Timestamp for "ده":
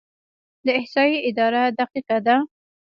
2.25-2.35